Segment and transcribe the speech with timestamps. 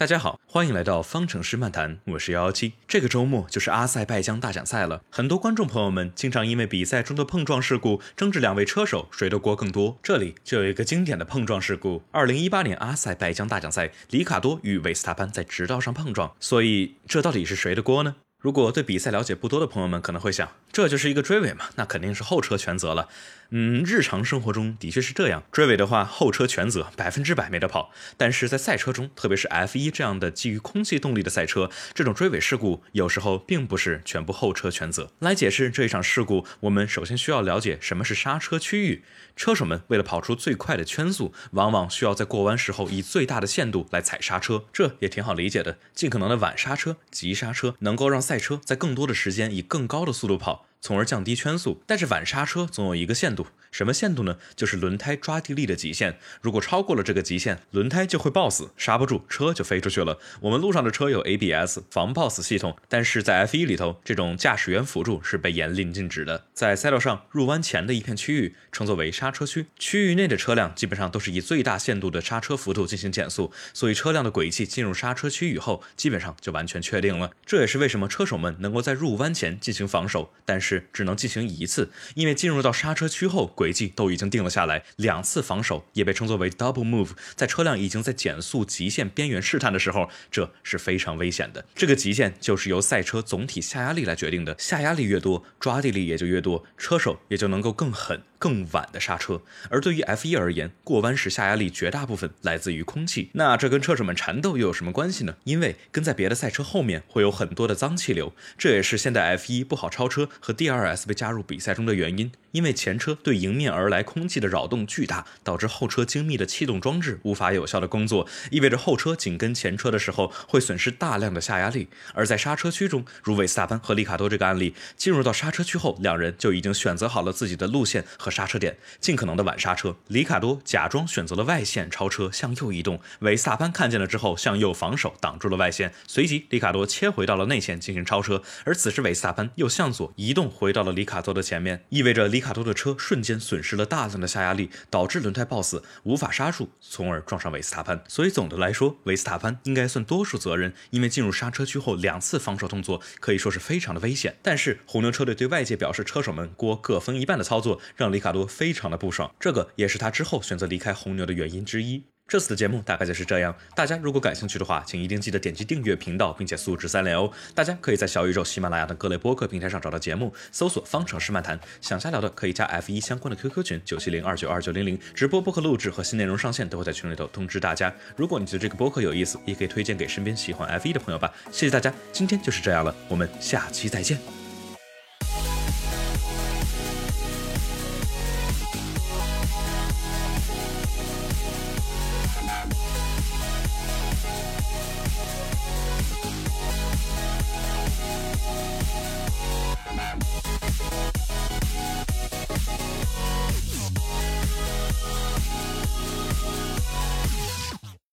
[0.00, 2.72] 大家好，欢迎来到方程式漫谈，我是幺幺七。
[2.88, 9.98] 这个周末就是阿塞拜疆大奖赛了，很多观众朋友们经常因为比赛中的碰撞事故争执两位车手谁的锅更多。
[10.02, 18.16] 这里就有一个经典的碰撞事故：二零一八年阿塞拜疆大奖赛，里卡多与维斯塔潘在直道上碰撞，所以这到底是谁的锅呢？
[18.40, 23.08] 如果对比赛了解不多的朋友们可能会想，这就是一个追尾嘛，那肯定是后车全责了。
[23.52, 27.92] 嗯，日常生活中的确是这样，追尾的话后车全责，百分之百没得跑。
[28.16, 35.10] 但是在赛车中，特别是 F1 这样的基于空气动力的赛车，这种追尾事故有时候并不是全部后车全责。
[35.18, 39.04] 来解释这一场事故，我们首先需要了解什么是刹车区域。
[39.34, 50.69] 车手们为了跑出最快的圈速，往往需要在过弯时候以最大的限度来踩刹车，这也挺好理解的，尽可能的晚刹车、急刹车，能够让赛车在更多的时间以更高的速度跑。
[50.80, 54.38] 从而降低圈速，但是晚刹车总有一个限度，什么限度呢？
[54.56, 56.18] 就是轮胎抓地力的极限。
[56.40, 60.18] 如果超过了这个极限，轮胎就会抱死，刹不住，车就飞出去了。
[60.40, 66.46] 我们路上的车有 ABS 防抱死系统，但是在 F1 里头，这种驾驶员辅助是被严令禁止的。
[66.54, 77.30] 在赛道上入弯前的一片区域称作为刹车区，区域内的车辆基本上都是以最大限度的刹车幅度进行减速，所以车辆的轨迹进入刹车区域后，基本上就完全确定了。
[77.44, 80.69] 这也是为什么车手们能够在入弯前进行防守，但是。
[80.70, 84.84] 是只能进行一次，因为进入到刹车区后，轨迹都已经定了下来。
[84.96, 91.64] 两次防守也被称作为 double move，在车辆已经在减速极限边缘试探的时候，这是非常危险的。
[91.74, 98.22] 这个极限就是由赛车总体下压力来决定的，下压力越多，抓地力也就越多，车手也就能够更狠。
[98.40, 103.28] 更晚的刹车，而对于 F1 而言，过弯时下压力绝大部分来自于空气。
[103.34, 105.36] 那这跟车手们缠斗又有什么关系呢？
[105.44, 112.32] 因为跟在别的赛车后面会有很多的脏气流，这也是现代 F1 不好超车和 DRS 被加入比赛中的原因。
[112.52, 121.86] 因为前车对迎面而来空气的扰动巨大，导致后车精密的气动装置无法有效的工作，意味着后车紧跟前车的时候会损失大量的下压力。
[122.12, 129.96] 而在刹车区中，如韦斯塔潘和里卡多这个案例，进入到刹车区后，两人就已经选择好了自己的路线和刹车点，尽可能的晚刹车。
[130.08, 135.92] 里卡多假装选择了外线超车，向右移动，韦斯塔潘看见了之后向右防守，挡住了外线。
[136.06, 142.40] 随即里卡多切回到了内线进行超车，而此时韦斯塔潘又向左移动回到了里卡多的前面，意味着里。
[142.40, 148.02] 卡多的车瞬间损失了大量的下压力，导致轮胎抱死，无法刹住，从而撞上维斯塔潘。
[148.08, 154.38] 所以总的来说，维斯塔潘应该算多数责任，因为进入刹车区后两次防守动作可以说是非常的危险。
[154.42, 162.04] 但是红牛车队对外界表示车手们锅各分一半的操作，让里里卡多非常的不爽，这个也是他之后选择离开红牛的原因之一。
[162.28, 163.56] 这次的节目大概就是这样。
[163.74, 167.32] 大家如果感兴趣的话，请一定记得点击订阅频道，并且素质三连哦。
[167.56, 171.58] 大家可以在小宇宙、喜马拉雅等各类播客平台上找到节目，搜索“方程式漫谈”。
[171.80, 177.92] 想瞎聊的可以加 F 一相关的 QQ 群九七零二九二九零零，直播播客录制和新内容上线都会在群里头通知大家。
[178.16, 181.32] 如果你觉得这个播客有意思，也可以推荐给身边喜欢 F 一的朋友吧。
[181.50, 184.39] 谢谢大家，今天就是这样了，我们下期再见。